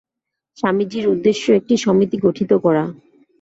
[0.57, 2.83] স্বামীজীর উদ্দেশ্য একটি সমিতি গঠিত করা।